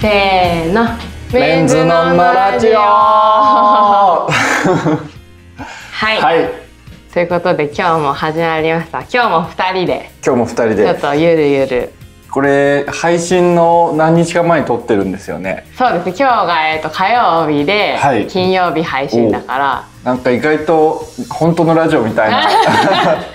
[0.00, 0.86] せーの。
[1.30, 2.72] メンズノンノラジオ。
[2.78, 4.26] は
[5.92, 6.48] はい、い
[7.12, 9.00] ということで今日も始まりました。
[9.00, 10.10] 今日も2人で。
[10.24, 11.92] 今日も二人ちょっでとゆるゆる。
[12.30, 15.66] これ配信の何日か前に撮ってるんですよね。
[15.76, 16.06] そうです。
[16.06, 18.26] ね今日が、えー、と火曜日で、はい。
[18.26, 19.84] 金曜日配信だから。
[20.02, 22.48] なんか意外と本当のラジオみたいな。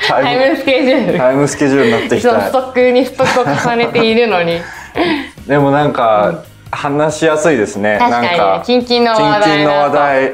[0.08, 1.20] タ タイムスケジュール。
[1.20, 4.60] タイムスケジュールになってきそのストたックにストックを重ねているのに。
[5.48, 6.44] でもなんか、
[6.76, 7.98] 話しやすいですね。
[8.00, 10.34] 確かにねなんかキンキンの話題キンキンの話だ題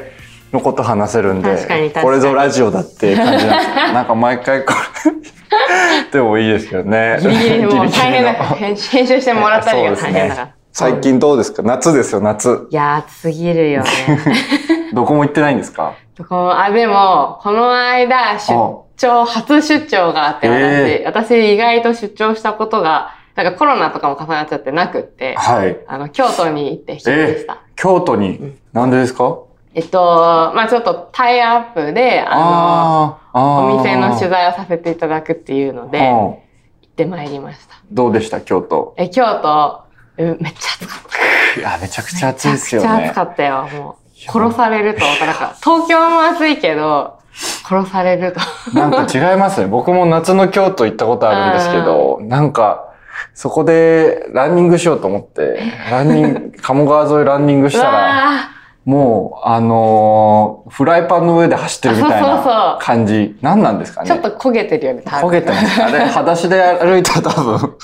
[0.52, 2.04] のこと話せるんで確かに確かに。
[2.04, 3.74] これぞラジオだっていう感じなんですよ。
[3.94, 7.18] なんか毎回これでもいいですけどね。
[7.20, 8.34] ギリギリもう大変だ。
[8.34, 11.62] から編集してもらったりが大変だから、最近どうですか？
[11.62, 12.66] 夏ですよ夏。
[12.70, 13.90] いや暑すぎるよね。
[14.92, 15.94] どこも行ってないんですか？
[16.28, 18.52] このあでもこの間出
[18.98, 25.78] 張初出張があって私,、え私意外と出張したことがなんかコロナとかも重なっちゃってなくってはい。
[25.86, 29.38] あの京都に行って一人でした、京都に、なんでですか？
[29.74, 36.04] えっとまあちょっとタイアップであのお店の取材をさせていただくっていうのでうん。
[36.04, 36.36] 行
[36.86, 37.76] ってまいりました。
[37.90, 38.42] どうでした？
[38.42, 38.94] 京都。
[38.98, 39.80] え京都
[40.18, 41.10] えめっちゃ暑かっ
[41.54, 41.60] た。
[41.60, 42.88] いやめちゃくちゃ暑いですよね。
[42.88, 44.30] めちゃくちゃ暑かったよもう。
[44.30, 45.04] 殺されると。
[45.04, 47.18] 思ったなんか東京も暑いけど
[47.66, 48.40] 殺されると。
[48.78, 49.66] なんか違いますね。
[49.68, 52.91] 僕も夏の京都行ったことあるんですけど なんか
[53.34, 55.58] そこでランニングしようと思って
[55.90, 58.30] ランニング 鴨川沿いランニングしたら
[58.84, 63.36] もうあのーフライパンの上で走ってるみたいあそうそうそうな感じ。
[63.42, 64.10] 何なんですかね？
[64.10, 65.28] ーちょっと焦げてるよね多分。
[65.28, 65.82] 焦げてます。
[65.82, 67.56] あれ裸足で歩いたら多分。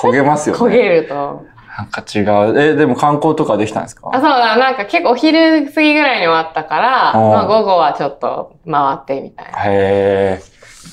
[0.00, 0.60] 焦げますよね。
[0.62, 1.42] 焦げると。
[1.76, 2.20] なんか違
[2.52, 2.60] う。
[2.60, 4.08] え、でも観光とかできたんですか？
[4.12, 7.30] あ、そうだ、なんか結構お昼過ぎぐらいに終わったから、うん。
[7.30, 9.58] まあ午後はちょっと回ってみたいな。
[9.64, 10.42] へえ。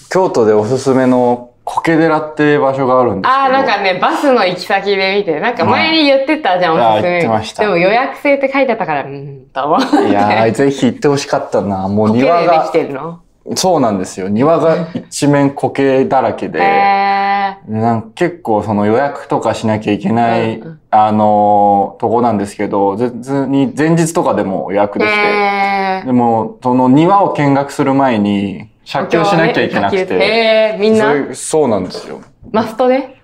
[0.09, 3.44] 京都でおすすめの苔寺って場所があるんですけど。
[3.44, 7.10] あー、なんかね、バスの行き先で見て、なんか前に言ってたじゃん、うんおすすめ。
[7.10, 10.10] あ言ってましたでも予約制って書いてあったから、うーん、と思って。
[10.10, 11.88] いやー、ぜひ行ってほしかったな。
[11.88, 13.20] もう苔庭がででき、てるの？
[13.56, 14.27] そうなんですよ。
[14.27, 25.00] 庭が一面苔だらけで、へなんか結構その予約とかしなきゃいけない、うんうんあのーとこなんですけど、別に前日とかでも予約ー。
[25.00, 30.14] できて、へでも、その庭を見学する前に、写経しなきゃいけなくて。
[30.14, 31.36] へー、みんな？
[31.36, 32.21] そうなんですよ。
[32.53, 33.17] マストで？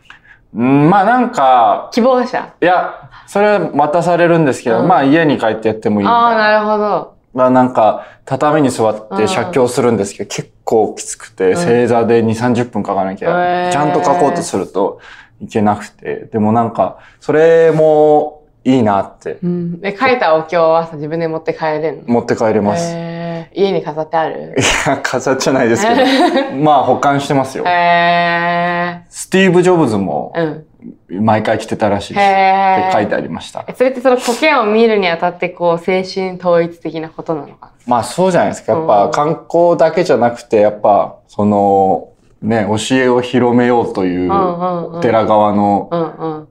[0.53, 2.53] うんまあなんか、希望者？
[2.61, 6.37] いや、それは渡されるんですけど、うんまあ家に帰ってやってもいいああ、な。
[6.37, 7.13] なるほど。
[7.33, 14.99] まあなんか、畳に座っうんて写経するんですけど、結構きつくて、ん正座で2、30分かかなきへゃ、ーちゃんと書こうとすると
[15.41, 19.79] いけなくて、でもなんか、それもいいなって、うん。
[19.79, 22.03] で、書いたお経はさ、自分で持って帰れるの？
[22.15, 23.12] 持って帰れます。
[23.53, 24.55] 家に飾ってある？
[24.57, 27.65] いや、飾っちゃないですけど、 まあ保管してますよ。
[27.67, 30.41] へスティーブ・ジョブズもー。
[30.43, 30.65] うん。
[31.09, 32.23] 毎回来てたらしいです。
[32.23, 33.63] へーって書いてありました。
[33.67, 38.73] えそれってその苔を見るにあたってこう精神統一的なことなのかまあそうじゃないですか。
[38.73, 42.09] やっうんぱ観光だけじゃなくて、やっぱその
[42.43, 45.89] ね、教えを広めようというお寺側の。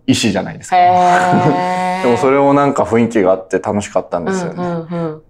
[0.06, 0.76] 意思じゃないですか。
[2.02, 4.64] でもそれをなんか雰囲気があって楽しかったんですよね。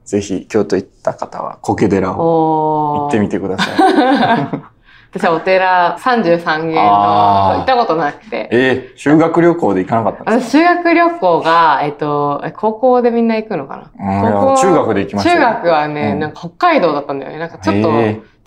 [0.05, 4.63] ぜひ京都行った方は苔寺を行ってみてください。
[5.15, 8.49] 私はお寺33軒の行ったことなくて。
[8.51, 17.39] えー、修学旅行で行かなかったんです私修学旅行が、えっと、え高校でみんな行くのかな、中学で行きましたよ中学はね、うんなんか北海道だったんだよね。
[17.39, 17.91] なんかちょっと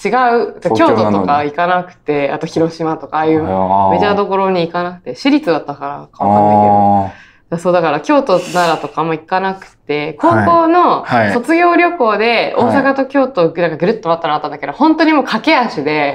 [0.04, 7.26] 違へう、東京都とか行かなくて、あと広島とかああいうメジャーどころに行かなくて、私立だったからかわかんないけど。
[7.52, 11.34] あそう、だから京都、奈良とかあんま行かなくて、高校のはい。
[11.34, 16.14] 卒業旅行で大阪と京都なんかぐるっと回ったのあったんだけど、本当にもう駆け足で。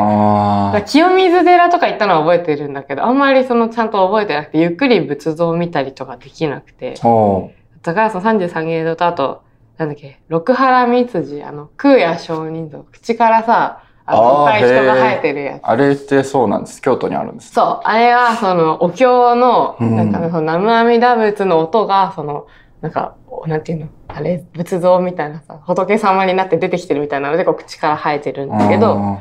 [0.86, 6.94] 清水寺とか行ったのは覚えてるんだけど、あんまりそのちゃんと覚えてなくて、ゆっくり仏像を見たりとかできなくて、
[7.82, 9.42] だからその33芸堂とあと、
[9.80, 15.62] なんだっけ、六原三辻、あの、空也上人像、口からさ、あの、いっぱい人が生えてるやつ。
[15.62, 16.82] あれってそうなんです。
[16.82, 17.52] 京都にあるんです。
[17.52, 17.80] そう。
[17.84, 22.46] あれは、その、お経の、うんなんか、その、南無阿弥陀仏の音が、その、
[22.82, 23.88] なんか、おなんていうの？
[24.08, 29.20] あれ、仏像みたいなさ、仏様になって出てきてるみたいなので、こう、口から生えてるんだけど、あ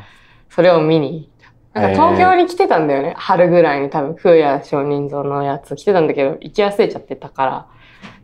[0.49, 1.27] それを見に行っ
[1.73, 1.79] た。
[1.79, 3.13] なんか、東京に来てたんだよね。
[3.15, 7.78] 春ぐらいに多分、空也上人像のやつ来てたんだけど、行き忘れちゃってたから、で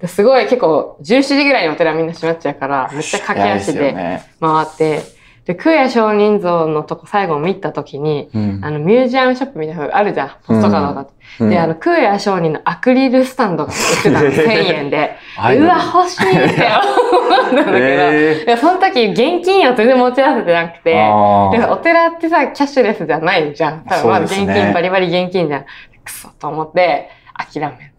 [0.06, 3.94] すごい結構、17時ぐらいにお寺みんな閉まっちゃうから、めっちゃー駆け足で
[4.40, 5.16] 回って、
[5.46, 8.60] で、空也上人像のとこ最後見たときに、うん。
[8.64, 10.30] あの、ミュージアムショップみたいなのがあるじゃん。
[10.44, 11.14] ポストカードがあって。
[11.40, 11.50] うん。
[11.52, 15.16] で、あの、空也上人のアクリルスタンドが売ってたの、 1000円で。
[15.38, 23.84] うわ、欲しいって思ったんだけど、えいやその時現金を全然持ち合わせてなくて、でお寺ってさ、キャッシュレスじゃないじゃん。
[23.88, 24.62] 多分まだ現そうですね。
[24.64, 25.66] 金、バリバリ現金じゃん。
[26.04, 27.92] くそと思って、諦め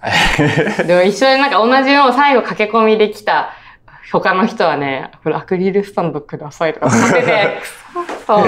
[0.78, 0.86] る。
[0.86, 3.50] でも一緒になんか同じのを最後駆け込みできた
[4.12, 7.60] 他の人はね、これアクリルスタンドくださいとか使ってて。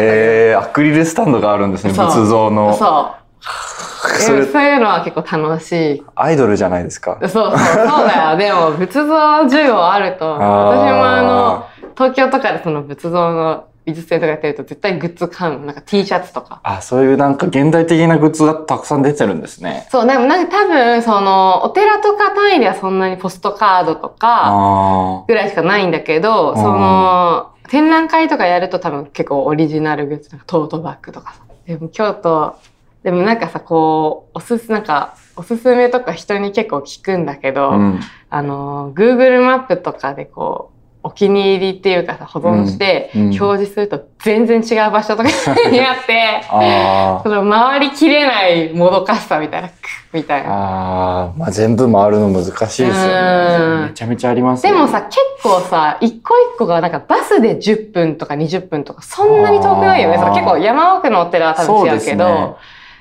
[0.00, 2.76] えー、アクリルスタンドがあるんですね、仏像の。
[2.76, 3.18] そう。
[4.18, 6.02] そそういうのは結構楽しい。
[6.14, 7.18] アイドルじゃないですか。
[7.22, 8.36] そうそう、そうだよ。
[8.38, 9.14] でも仏像
[9.46, 15.64] 需要あると、私もあの、東京とかでその仏像の美術展とかやってると絶対グッズ買うの。
[15.64, 16.60] なんか T シャツとか。
[16.62, 19.88] あ、そういうなんか現代的なグッズがたくさん出てるんですね。
[19.90, 31.40] そう、でもなんか多分、その、お寺とか単位ではそんなにポストカードとか、あぐらいしかないんだけど、んその、展覧会とかやると多分結構オリジナルグッズ、なんかトートバッグとかさ。
[31.66, 32.56] でも京都、
[33.02, 37.76] でもなんかさ、こう、おすす、なんか、おすすめとか人に結構聞くんだけど、あ。
[37.76, 38.00] うん。
[38.28, 45.28] あの、Google マップとかでこう、お気に入りっていうかさ、保存して、表示すると全然違う場所とか
[45.70, 49.70] に あって、あその回りきれないもどかしさみたいな、
[50.12, 50.44] みたいあ。
[50.44, 50.50] な。
[50.50, 51.32] ああ。
[51.36, 53.58] まあ全部回るの難しいですようね。
[53.80, 60.18] んめちゃめちゃありますねでもさ、結構さ、一個一個がなんかバスで10分とか20分とか、そんなに遠くないよね。
[60.18, 62.48] その結構山奥のお寺は多分違うけど、ね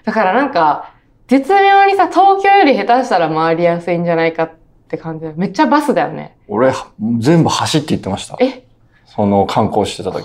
[0.05, 0.91] だからなんか、
[1.27, 4.55] 絶妙にさ、東京より下手したら回りやすいんじゃないかって
[4.95, 6.37] 感じで、めっちゃバスだよね。
[6.47, 6.71] 俺、
[7.19, 8.37] 全部走って行ってました。
[8.39, 8.63] え？
[9.05, 10.23] その観光してた時。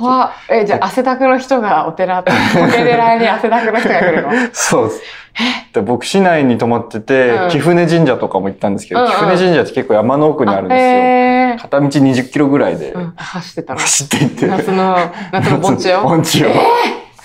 [0.51, 2.23] え、じゃあ汗だくの人がお寺、 お
[2.71, 4.31] 寺に汗だくの人が来るの？
[4.53, 5.03] そうです。
[5.73, 10.85] で僕、市内に泊まってて、うん貴船神社とかも行ったんですけど、うんうん貴船神社って結構山の奥にあるんですよ。
[10.85, 13.81] へー片道20キロぐらいでうん、走ってたの。
[13.81, 14.47] 走って行って。
[14.47, 14.97] 夏の、
[15.33, 16.03] 夏の盆地を？
[16.09, 16.49] 盆地を。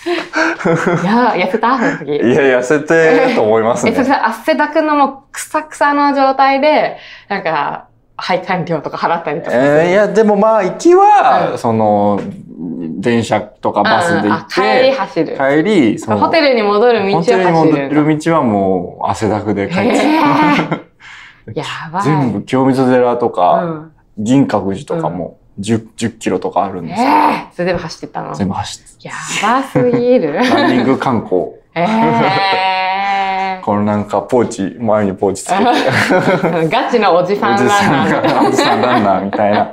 [0.08, 2.12] いや、痩せたその時。
[2.16, 6.98] いや、痩せてると思いますえ、それ汗だくのもう、くさくさの状態で、
[7.30, 9.56] なんか、配管料とか払ったりとか。
[9.56, 12.20] えーいや、でもまあ、行きは、うんその、
[13.00, 15.38] 電車とかバスで行っうんうんあ帰りて、走る。
[15.38, 17.64] 帰り、そのホテルに戻る道走るんだ。
[17.64, 20.82] テルに戻る道はもう汗だくで帰って、へー
[21.54, 21.64] や
[21.94, 22.04] ばい。
[22.04, 23.92] 全部清水寺とうか、ん。
[24.18, 27.08] 銀閣寺とかも10、10キロとかあるんえですよ。
[27.08, 28.36] えそれでも走ってったの？
[28.36, 29.08] 全部走って。
[29.08, 29.14] や
[29.44, 30.34] ばすぎる。
[30.34, 31.52] ランニング観光。
[31.76, 35.64] ええ このなんかポーチ、前にポーチつけて、
[36.70, 38.42] ガチのおじさんランナー。
[38.42, 39.72] が、おじさんランナーみたいな。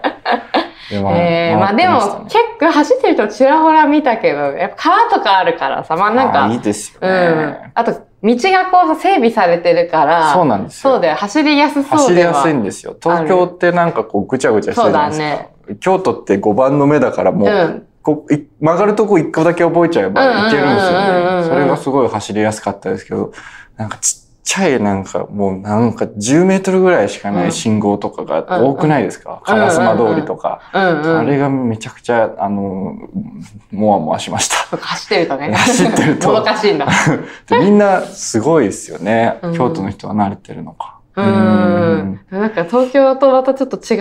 [0.90, 7.12] でまええまあでも、結構走ってる人ちらほら見たけど、やっぱ川とかあるからさ、まあなんか、いいですようね。
[7.28, 7.56] ん。
[7.74, 10.92] あと、道がこう整備されてるから、そうなんですよ。
[10.94, 11.98] そうだよ、走りやすそうでは。
[11.98, 12.96] 走りやすいんですよ。
[13.00, 15.53] 東京ってなんかこうぐちゃぐちゃしてるじゃないですか。
[15.80, 21.44] 京都って5番の目だからもう、うんこうい曲がるとこ1個だけ覚えちゃえばいけるんですよね。
[21.48, 23.32] それがすごい走りやすかったですけど、
[23.78, 29.42] なんかちっちゃいなんかもうなんか10メートルぐらいしかない信号とかが多くないですか？
[29.48, 30.60] うんうん烏丸通りとか。
[30.74, 32.94] あれがめちゃくちゃ、あの、
[33.72, 34.56] もわもわしました。
[34.76, 35.54] 走ってるとね。
[35.54, 36.86] 走ってるともどかしいんだ。
[37.48, 39.38] でみんなすごいですよね。
[39.40, 40.93] うん京都の人は慣れてるのか。
[41.16, 42.20] ううんん。
[42.30, 43.96] なんか東京とまたちょっと違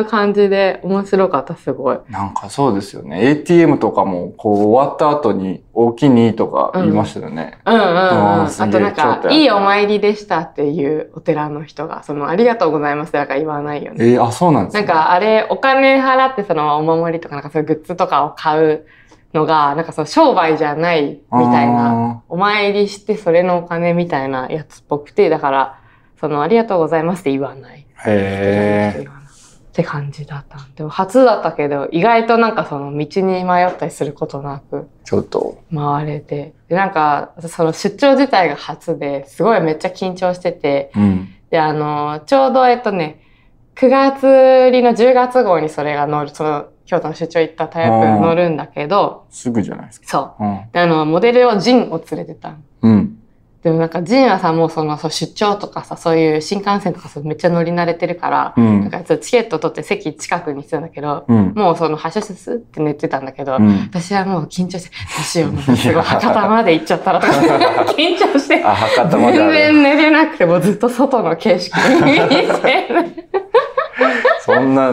[0.00, 1.98] う感じで面白かった、すごい。
[2.08, 3.30] なんかそうですよね。
[3.30, 7.58] ATM とかも、こう終わった後に、大きにとか言いましたよね。
[7.66, 7.86] うんうんうん。
[7.96, 14.12] ああーすげえとなんか、いいお参りでしたっていうお寺の人が、その、ありがとうございますとか言わないよね。
[14.12, 14.82] えーあ、そうなんですね。
[14.82, 18.86] なんかあれ、お金払ってそのお守りとかなんかそういうグッズとかを買う
[19.34, 25.78] のが、なんかその商売じゃないみたいな、お参りしてそれのお金みたいなやつっぽくて、だから、
[26.22, 27.80] そのありがとうございますって言わない。
[27.80, 29.04] へえ。
[29.04, 30.58] って感じだった。
[30.76, 35.60] でも初だったけど、意外となんかその道に迷ったりすることなくちょっと。
[35.74, 36.54] 回れて。
[36.68, 41.28] で、なんか、その出張自体が初で、すごいめっちゃ緊張してて、うん。
[41.50, 43.20] で、あの、ちょうどえっとね、
[43.74, 50.06] 9月入りの10月号にそれが乗る、その、京都の出張行ったタイプが乗るんだけど、すぐじゃないですか。
[50.06, 50.44] そう。
[50.44, 50.60] うん。
[50.70, 52.56] で、あの、モデルをジンを連れてたの。
[52.82, 53.18] うん。
[53.62, 58.80] でもなんかジンはさ、もうその、そう出張とかさ、そういう新幹線とかさめっちゃ乗り慣れてるから、うん。
[58.90, 61.52] なんかチケット取って席近くにしてたんだけど、うん。
[61.54, 63.88] もうその発車すって寝てたんだけど、うん。
[63.90, 67.32] 私はもう緊張して、どうしよう、すごい博多まで行っちゃったらとか、
[67.96, 68.64] 緊張して。
[69.32, 72.88] 全然寝れなくて、もうずっと外の景色見て、
[74.44, 74.92] そんな、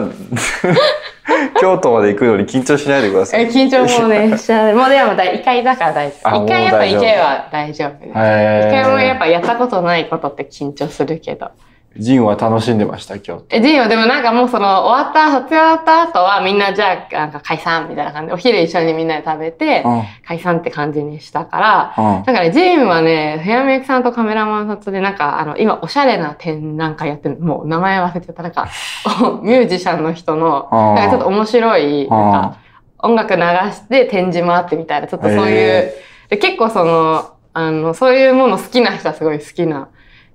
[1.60, 3.44] 京都まで行くのに緊張しないでください。
[3.44, 4.76] え緊張もね、しちゃう。
[4.76, 6.44] もうでもだ、一回だから大丈あ夫。
[6.44, 8.10] 一回やっぱ行けば大丈夫です。
[8.10, 9.18] 一へ回もやっえ。
[9.18, 11.50] ぱやったことないことって緊張するけど。
[11.96, 13.44] ジンは楽しんでました、今日。
[13.50, 20.02] え、ジンはでもなんかもうその終わった、卒業終わった後はみんなじゃあなんか解散みたいな感じで、お昼一緒にみんなで食べて、うん。
[20.24, 22.24] 解散って感じにしたから、うん。
[22.24, 28.42] だからジンはね、ヘアメイクさんとカメラマンさんとでなんかあの、今おしゃれな展覧会やってるもう名前忘れちゃった。
[28.44, 28.68] なんか、
[29.42, 32.56] ミュージシャンの人の、うんなんかちょっと面白い、なんか
[33.00, 35.94] 音楽流して展示もあってみたいな、ちょっとそういうへ、
[36.28, 39.88] で結構その、あの、そういうもの好きな人はすごい好きな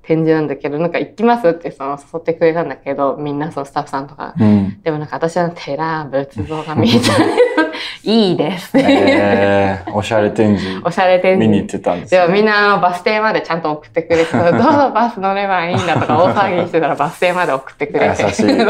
[0.07, 4.33] 展示なんだけど、なんか行きますってその誘ってくれたんだけど、みんなそのスタッフさんとか。
[4.39, 4.81] うん。
[4.83, 7.07] でもなんか私は寺、仏像が見えた
[8.03, 8.77] いいです。
[8.77, 11.77] えー、おしゃれ展示おしゃれ展見に行っ示。
[11.79, 12.29] てたんですでもよ。
[12.31, 18.23] みんなバス停までちゃんと送ってくれて、 どうぞバス乗ればいいんだとか大騒ぎしてたら バス停まで送ってくれて。
[18.23, 18.65] 優しいっ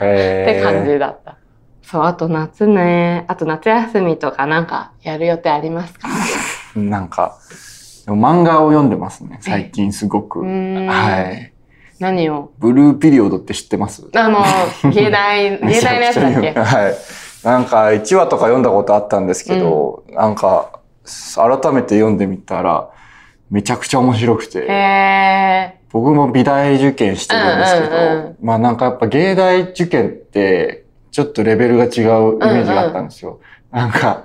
[0.00, 1.36] へて感じだった。
[1.82, 3.24] そう、あと夏ね。
[3.28, 6.08] あと夏休みとかなんかやる予定ありますか？
[6.76, 7.36] なんか、
[8.06, 10.40] 漫画を読んでますね、最近すごく。
[10.40, 11.52] はい。
[11.98, 12.50] 何を？
[12.58, 14.08] ブルーピリオドって知ってます？
[14.14, 14.42] あの、
[14.90, 16.52] 芸大、芸大のやつだっけ？
[16.52, 16.94] はい。
[17.44, 20.80] なんか1話とか読んだことあったんですけど、なんか
[21.36, 22.90] 改めて読んでみたら
[23.50, 28.36] めちゃくちゃ面白くて、へ僕も美大受験してるんですけど、うんうんうん。
[28.40, 33.40] まあなんかやっぱ芸大受験ってちょっとレベルが違うイメージがあったんですよ。
[33.70, 34.24] なんか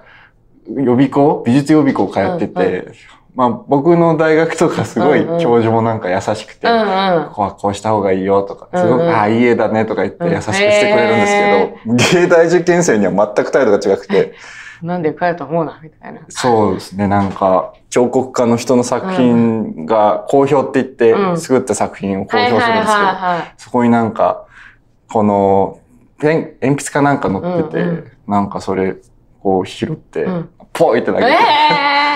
[0.69, 1.43] 予備校？
[1.45, 2.93] 美術予備校通ってて、うん
[3.35, 6.71] まあ僕の大学とかすごい教授もなんか優しくて、ー。
[6.71, 7.29] うんうん。
[7.29, 9.07] ここはこうした方がいいよとか、すごく、うん。
[9.07, 14.33] うんああ、いい絵だねとか言って優しくしてくれるんですけど、芸大受験生には全く態度が違くて、
[14.81, 16.21] なんで受かると思うな、みたいな。
[16.29, 21.37] そうですね、なんか、彫刻家の人の作品が好評って言って、うん。
[21.37, 23.07] 作った作品を公表するんですけど。
[23.57, 24.45] そこになんか、
[25.11, 25.79] この、
[26.21, 28.11] 鉛筆かなんか乗ってて、うんうん。
[28.27, 28.95] なんかそれ、
[29.41, 30.49] こう拾って、うん。
[30.73, 32.14] ポイって投げて、え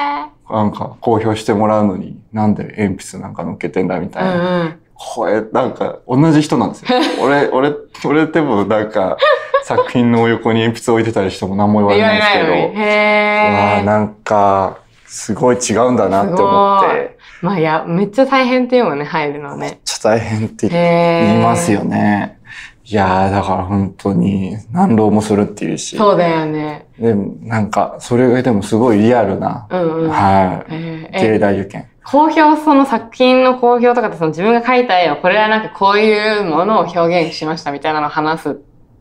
[0.49, 4.33] なんか公表してもらうのに、なんで鉛筆なんか乗っけてんだみえたいな。
[4.33, 4.79] うんうん。
[4.95, 6.87] これ、なんか、同じ人なんですよ。
[7.23, 7.73] 俺、俺、
[8.05, 9.17] 俺でもなんか、
[9.63, 12.51] 作品の横に鉛筆置いてたりしても何も言われないんですけど。
[12.81, 13.77] わ。
[13.77, 19.79] あなんか、すごい違うんだなって思って、まあ、いや、めっちゃ大変っていうもんね、入るのめっね。
[19.85, 20.67] ちゃ大変って。
[20.69, 21.83] 言いますよ。
[21.83, 22.37] ね。
[22.83, 26.87] いやー、だから本当に何浪もするっていうし、そうだよね。
[26.99, 30.09] でもなんか、それがでもすごいリアルな、うんうん。
[30.09, 31.87] はい、えー芸え、大受験。
[32.03, 38.59] 公表、その作品の公表とかってその自分が描いた絵を、これはなんかこういうものを表現しましたみたいなのを話す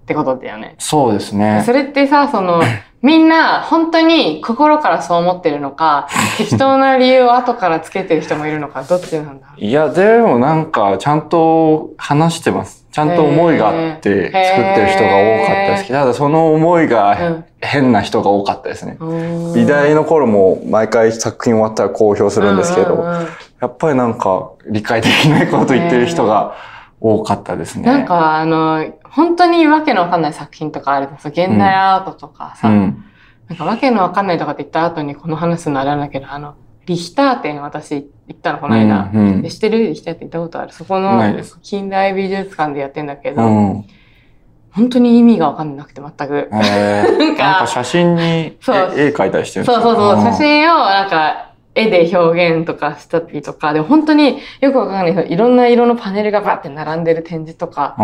[0.09, 0.75] ってことだよね。
[0.79, 1.73] そうですねそ。
[1.75, 2.63] れってさ、その、
[3.03, 9.49] みんな本当に心からそう思ってるのか、適当な理由を後からつけてる人もいるのか、どっちなんだ？
[9.59, 12.87] いや、でもなんか、ちゃんと話してます。
[12.91, 18.97] ちゃんと思いがあって作ってる人が多かったですけど、ただその思いがうん変な人が多かったですね。
[18.99, 19.05] う
[19.51, 23.05] ん美大の頃も毎回作品終わったら公表するんですけど、
[23.61, 26.55] やっぱりなんか理解できないこと言ってる人が
[27.01, 27.85] 多かったですね。
[27.87, 33.05] なんかあの、本当にわけのわかんない作品とかあるとさ、現代アートとかさ、うん。
[33.49, 39.11] なんかわけのわかんないとかって言った後にこの話すのあれなんだけど、あの、リヒター展私行ったの、この間。
[39.13, 40.73] うんうんで知ってるリヒター展行ったことある？
[40.73, 43.85] そこのないです近代美術館でやってんだけど、うん。
[44.71, 46.49] 本当に意味がわかんなくて全く。
[46.53, 51.48] えー、なんか写真に絵描いたりしてるんですそうそうそう、か写真をなんか
[51.79, 57.95] 絵で表現とかしたりとか、で本当によくわかんないけど、いろんな色のパネルがバって並んでる展示とか、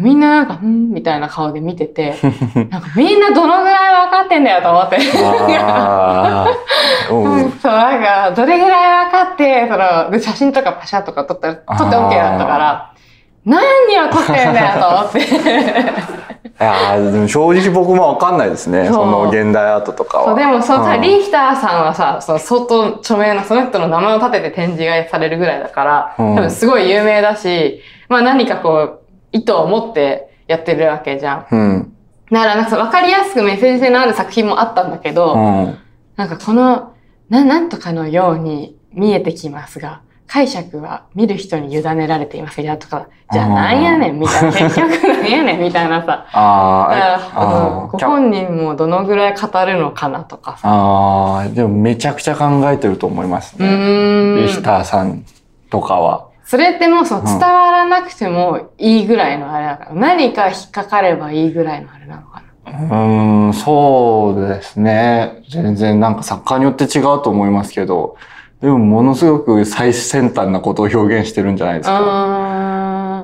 [0.00, 2.16] みんななんか、んみたいな顔で見てて、
[2.70, 4.98] なんかみんなどのぐらい分かってんだよと思って。
[7.62, 12.92] そう、なんか、どれぐらい分かって、その、で写真とかパシャとか撮ったら、撮って OK だったから、
[13.44, 13.60] 何
[14.08, 15.18] を撮ってんだよと思って。
[16.60, 18.86] いやーでも正直僕もわかんないですね。
[18.86, 20.24] その現代アートとかは。
[20.26, 31.46] そうでも、そのさ、うんリヒターさんはさ、その相当著名な、その人の名前を立てて展示がされるぐらいだから、うん多分すごい有名だし、まあ何かこう、意図を持ってやってるわけじゃん。
[31.48, 31.92] うん。
[32.32, 35.78] だから、なんかそう分かりやすくメッセージ性のある作品もあったんだけど、うん。
[36.16, 36.92] なんかこの、
[37.30, 46.26] な、なんとかのように見えてきますが、解釈は見る人に委ねられていますが、とか、じゃあなんやねんみたいな、結局なんやねんみたいなさ。
[46.32, 50.68] ああご本人もどのぐらい語るのかなとかさ。
[50.68, 54.42] ああ、でもめちゃくちゃ考えてると思いますうね。
[54.42, 55.24] リヒターさん
[55.70, 56.28] とかは。
[56.44, 62.70] それってもうそのうん伝わらなくてもいいぐらいのあれだから、何か引っかかればいいぐらいのあれなのかな。
[62.70, 65.42] うーん、そうですね。
[65.48, 68.16] 全然なんか作家によって違うと思いますけど、
[68.60, 71.96] でもものすごく最先端なことを表現してるんじゃないですか。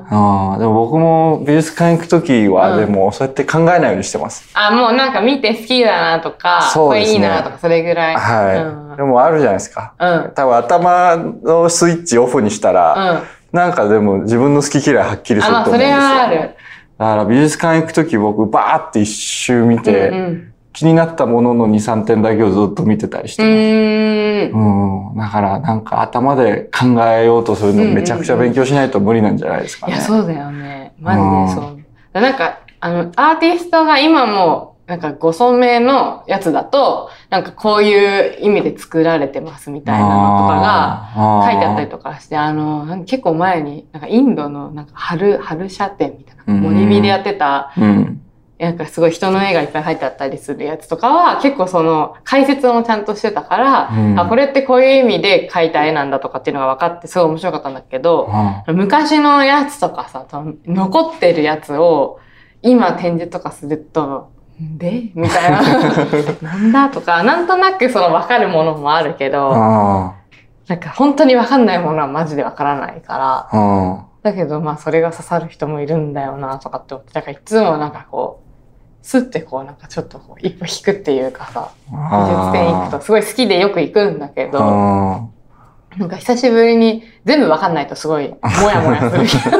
[0.07, 4.49] ああ、でも僕も美術館行くときは、うんでもそうやって考えないようにしてます。
[4.53, 8.15] あ、もうなんか見て好きだなとか、そうねいいなとか、それぐらい。
[8.15, 8.63] はい。
[8.63, 9.93] うんでもあるじゃないですか。
[9.99, 10.31] うん。
[10.33, 13.57] 多分頭のスイッチオフにしたら、うん。
[13.57, 15.97] なんかでも自分の好き嫌いはっきりすあ、ると思うんですよ。
[15.97, 16.55] まあそれはある。
[16.97, 23.53] だから美術館行くとき僕バーって一周見て、うんうん気になったものの2、3点だけをずっと見てたりしうてます。
[23.53, 25.09] ーん。
[25.09, 25.17] うん。
[25.17, 29.93] だからなんか頭で考えようとするのめちゃくちゃ勉強しないと無理なんじゃないですかね。
[29.93, 30.93] いや、そうだよね。
[30.99, 31.13] マ
[31.47, 31.69] ジでそ
[32.13, 32.21] う。
[32.21, 48.21] なんか、あの、アーティストが今もなんかご存命のやつだと、なんかこういう意味で作られてますみたいなのとかが書いてあったりとかして、あの、結構前に、なんかインドのなんか春、春社展みたいな、うん森ビでやってた、うん。
[48.57, 60.25] なんかすごい人の絵がいっぱい入ってあったりするやつとかは、結構その解説もちゃんとしてたから、うんあ、これってこういう意味で描いた絵なんだとかっていうのが分かってすごい面白かったんだけど、あ昔のやつとかさ、
[60.65, 62.19] 残ってるやつを
[62.61, 64.31] 今展示とかすると、
[64.61, 65.11] んで？
[65.13, 65.61] みたいな。
[66.41, 70.13] なんだとか、なんとなくその分かるものもあるけど、あ
[70.67, 74.05] なんか本当に分かんないものはマジで分からないから、あ。
[74.23, 78.44] だけどまあそれが刺さる人もいるんだよなとかって思って、だからいつもなんかこう、
[79.05, 85.27] スッてこうなんかちょっとこう一歩引くっていうかさ、美術展行くとすごい好きでよく行くんだけど、あ
[85.95, 88.37] なんか久しぶりに全部わかんないとすごいも
[88.71, 89.57] やもやするけど。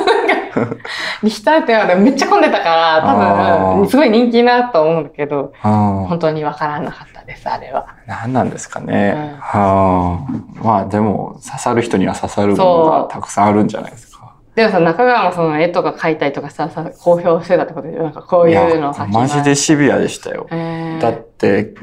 [1.22, 7.88] リヒター展はめっちゃ混んでたから、多分すごい人気なと思うんだけど、本当にわからなかったです、あれは。
[8.08, 9.16] 何なんですかね。
[9.16, 10.28] うんは
[10.62, 10.64] あ。
[10.64, 14.15] まあでも、刺さる人には刺さるものがたくさんあるんじゃないですか。
[14.56, 20.48] でもさ、中川もその絵とか描いたりとかさ、さ公表してたってことで、なんかこういうのをマジでシビアでしたよ。
[20.50, 21.74] えー、だって、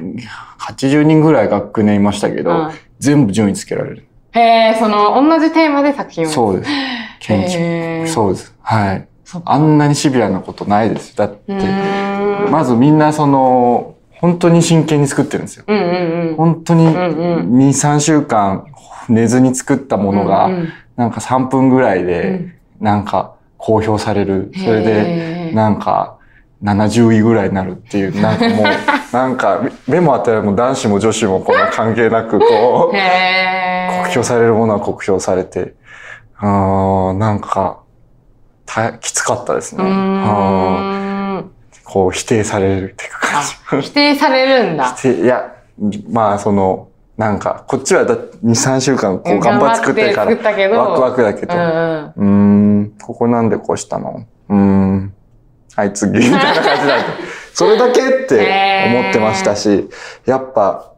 [0.59, 2.71] 80人ぐらい学年いましたけど、うん
[3.02, 4.07] 全部順位つけられる。
[4.31, 6.29] へえ、その同じテーマで作品を。
[6.31, 6.71] そうです。
[7.19, 7.59] 研究。
[7.59, 8.55] へーそうです。
[8.62, 9.09] はい。
[9.45, 11.17] あんなにシビアなことないです。
[11.17, 11.52] だって
[12.49, 15.64] まずみんなその、本当に真剣に作ってるんですよ。
[15.67, 16.37] うんうんうん。
[16.37, 18.67] 本当にうんうん2、3週間
[19.09, 20.49] 寝ずに作ったものが、
[20.97, 22.52] なんか3分ぐらいうで、ん
[22.83, 24.51] なんか公表される。
[24.57, 26.19] それで、なんか、
[26.62, 28.67] 70位ぐらいになるっていう、なんかもう、
[29.12, 35.75] なんか、目も当たりも男子も女子もこの関係なく、こう、酷評されるものは酷評されて、
[36.39, 37.79] あーなんか、
[38.67, 39.85] たきつかったですね。
[39.85, 41.45] う
[41.85, 43.43] こう否定されるっていう感
[43.81, 43.89] じ。
[43.89, 44.93] 否定されるんだ。
[44.97, 45.53] 否定いや、
[46.11, 50.31] まあその、なんか、こっちはだ2、3週間こう頑張って作ってるから、
[50.71, 52.25] ワクワクだけど、うんう
[52.84, 52.93] ん。
[53.02, 54.25] ここなんでこうしたの？
[54.49, 55.13] うーん、
[55.76, 57.04] はい次、 みたいな感じだと。
[57.52, 59.91] それだけって思ってましたし、
[60.25, 60.89] やっぱ、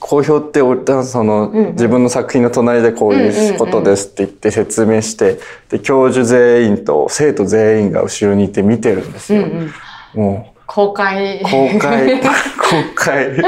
[0.00, 0.60] 好評って
[1.02, 5.38] その、んうん自分の作品の隣でこういうことですって言って説明して、
[5.70, 9.42] で、教授全員と生徒全員が後ろにいて見てるんですよ。
[9.42, 9.72] うん
[10.14, 10.22] うん。
[10.22, 11.40] も公開。
[11.40, 12.26] う、公開、公
[12.94, 13.28] 開。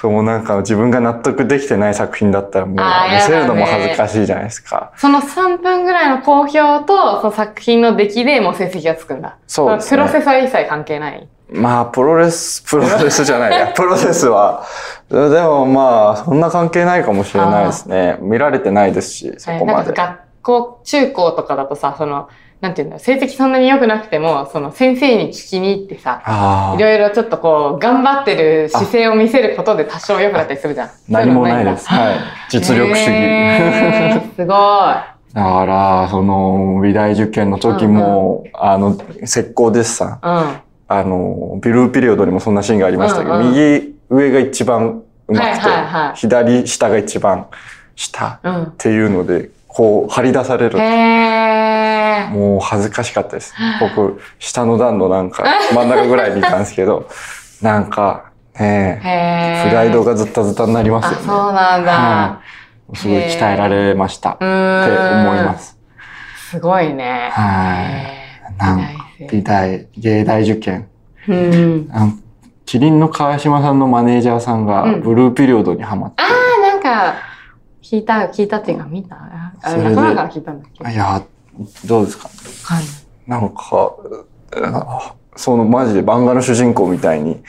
[0.00, 4.92] そう、なんか自分が納得できてない作品だったらもう見せるのも恥ずかしいじゃないですか。
[4.96, 9.36] その3分ぐらいの公表と、その作品の出来でもう成績がつくんだ。
[9.46, 11.28] そうですねプロセスは一切関係ない。
[11.52, 13.66] まあ、プロレス、プロレスじゃないや。
[13.74, 14.64] プロセスは。
[15.10, 18.16] でもまあ、そんな関係ないかもしれないですね。
[18.20, 19.92] 見られてないですし、そこまで。
[19.92, 22.28] 学校、中高とかだとさ、その、
[22.60, 26.74] なんていうんだ成績そんなに良くなくても、その先生に聞きに行ってさ。
[26.76, 30.90] いろいろちょっとこう、頑張ってる姿勢を見せることで多少良くなったりするじゃん。
[31.08, 31.88] 何もないです。
[31.88, 32.16] はい。
[32.50, 33.10] 実力主義。
[33.10, 34.56] へーすごい。
[35.32, 40.18] だから、その、美大受験の時も、あの、石膏デッサン。
[40.22, 40.56] うん。
[40.88, 47.46] あの、ビルーピリオドにもそんなシーンがありましたけど、うんうん右上が一番うまくて、はいはいはい左下が一番
[47.94, 48.74] 下うんっ。
[48.76, 50.78] ていうので、こう、張り出される。
[50.78, 51.69] へー。
[52.30, 53.54] もう恥ずかしかったです。
[53.80, 57.08] 僕、下の段のなんか、 真ん中ぐらいにいたんですけど、
[57.62, 58.24] なんか、
[58.58, 59.64] ね。
[59.68, 61.22] プライドがずったずたになりますあ、よね。
[61.26, 61.92] そうなんだ。
[61.92, 62.60] はい
[62.92, 65.78] すごい鍛えられましたって思います。
[66.50, 67.30] すごいね。
[67.32, 68.84] はいなんか
[69.30, 70.88] 美大芸大受験。
[71.24, 71.36] 生う
[71.84, 72.22] ん。
[72.66, 77.14] キリンの川島さんのマネージャーさんがうんブルーピリオドにハマって、ああ、なんか、
[77.80, 79.14] 聞いた、聞いたっていうか見た？
[79.62, 80.92] あそれで仲間から聞いたんだっけ？
[80.92, 81.22] いや、
[81.86, 82.28] どうですか？
[82.64, 82.84] はい。
[83.26, 83.94] なんか、
[84.54, 87.42] あそのマジで漫画の主人公みたいに、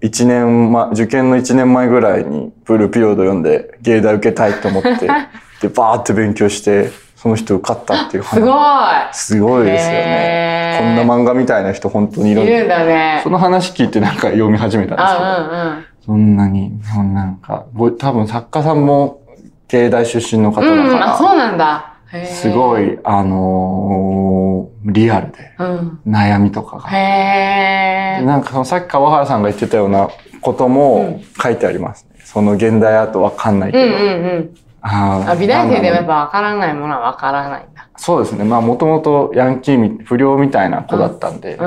[0.00, 4.90] 一年前、受験の一年前ぐらいにブルーピリオド読んで芸大受けたいと思って、
[5.60, 9.16] で、バーって勉強して、その人受かったっていうすごい話。
[9.16, 10.76] すごいですよね。
[10.80, 13.30] こんな漫画みたいな人本当にいるいるんだねそ。
[13.30, 19.20] の話聞いてなんか読み始めたんですけど、あ、そんなに、そんなんか、ご多分作家さんも
[19.68, 20.78] 芸大出身の方うんうん。
[20.86, 21.91] うん、だから、あ、そうなんだ。
[22.26, 22.78] すご。
[22.78, 26.00] い、あのーリアルでうん。
[26.06, 26.88] 悩みとかが。
[26.90, 28.20] へー。
[28.20, 30.08] でなんかそのさっき川原さんが言ってたような
[30.40, 32.20] ことも書いてありますね。
[32.24, 33.96] その現代アートわかんないけど。
[33.96, 34.54] うんうんうん。
[34.84, 37.88] あーあ、美大生でもやっぱわからないものはわからないんだ。
[37.96, 38.42] そうですね。
[38.42, 41.66] まあもともとヤンキーみ、不良みたいな子だったんで、うん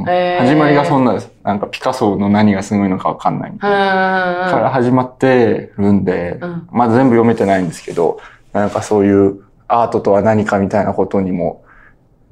[0.00, 1.30] うんへー始まりがそんなです。
[1.44, 4.46] なんかピカソの何がすごいのかわかんないみたいな。
[4.46, 4.50] うん。
[4.50, 8.18] から始まってるんで、うんまだ全部読めてないんですけど、
[8.52, 11.64] なんかそういうアートとは何かみたいなことにも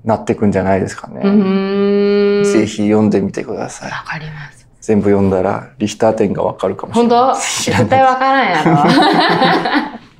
[0.05, 2.45] なってくんじゃないですかうね。
[2.45, 3.91] ぜひ読んでみてください。
[3.91, 4.69] わかります。
[4.81, 7.35] 全部読んだらリヒター点がわかるかもしれ本ない。
[7.35, 8.77] 当絶対わからんやろ。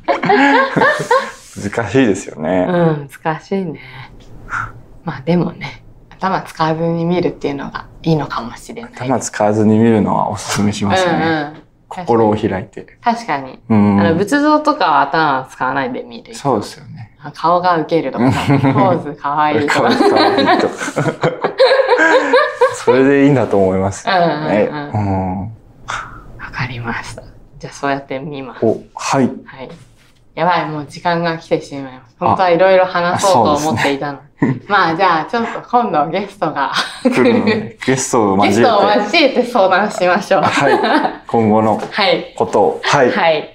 [1.71, 2.67] 難しいですよね。
[2.69, 3.81] うん、難しいね。
[5.05, 8.93] まあでもね、頭使わずに見るっていうのがいいのかもしれない。
[8.95, 11.13] 頭使わずに見るのはおすすめしますね。
[11.13, 11.25] うんう
[11.59, 11.64] ん。
[11.95, 12.99] 心を開いて。
[13.01, 13.59] 確かに。
[13.69, 14.01] うん。
[14.01, 16.35] あの仏像とかは頭使わないで見る。
[16.35, 17.13] そうですよね。
[17.23, 19.91] あ顔がウケるとか、ポーズかわいいとか。
[22.75, 24.07] それでいいんだと思います。
[24.07, 25.41] うんうんねうんうん。
[25.43, 25.51] わ
[26.53, 27.23] かりました。
[27.59, 28.67] じゃあそうやって見ます。
[28.67, 29.31] お、はい。
[29.47, 29.71] はい。
[30.35, 32.14] やばい、もう時間が来てしまいます。
[32.25, 34.19] 本当はいろいろ話そうと思っていたの。
[34.69, 38.69] まあじゃあちょっと今度ゲストが来る ゲストをゲス交えて。
[38.69, 40.43] トを交えて相談しましょう。
[40.43, 41.23] はい。
[41.27, 42.35] 今後の はい。
[42.37, 42.81] ことを。
[42.85, 43.11] はい。
[43.11, 43.54] はい。